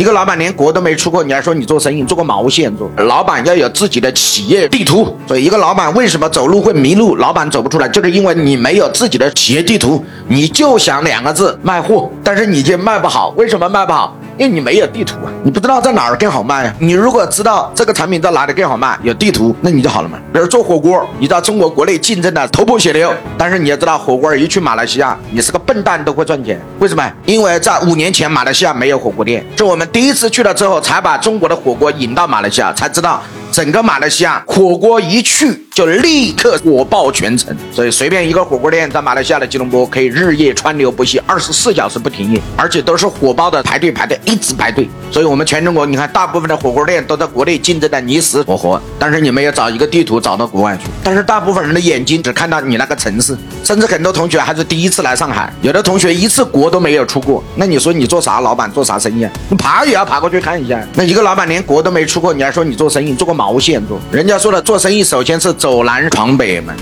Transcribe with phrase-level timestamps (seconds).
[0.00, 2.90] 一个老板连国都没出过，你还说你做生意做个毛线做？
[3.04, 5.14] 老板要有自己的企业地图。
[5.28, 7.16] 所以一个老板为什么走路会迷路？
[7.16, 13.34] 老板走不出来，就是因为你没有自己的企业地图，你就想两个字卖货，但是你却卖不好。
[13.36, 14.16] 为什么卖不好？
[14.40, 16.74] 因为你没有地图啊，你不知道在哪儿更好卖啊。
[16.78, 20.18] 你如果知道这个产品在哪里更好卖，有地图，那你就好了嘛。
[20.32, 26.58] 比如做火锅，你知道中国国内竞争的头破血流，但是你要知道火锅一去马来西亚，你是个笨蛋都会赚钱。
[26.78, 27.06] 为什么？
[27.26, 33.22] 因为在五年前马来西亚没有火锅店，是我们第一次去了之后，才把中国的火锅引到马来西亚，才知道。
[33.52, 44.88] 整个马来西亚火锅一去就立刻火爆全城，所以随便一个火锅店在马来西亚的吉隆坡可以日夜川流不息，二十四小时不停业，而且都是火爆的排队排队一直排队。
[45.10, 50.84] 所以我们全中国你看，大部分的火锅店都在国内竞争的你死我活，但是你们要找一个地图找到国外去。
[51.02, 57.42] 但是大部分人的眼睛只看到你那个城市，甚至很多同学还是第一次来上海，有的同学一次国都没有出过。
[57.56, 59.32] 那你说你做啥老板做啥生意啊？
[59.48, 60.80] 你爬也要爬过去看一下。
[60.94, 63.39] 那一个老板连国都没出过，你还说你做生意做过？
[63.40, 66.74] 毛线做，人家说了，做生意首先是走南闯北嘛。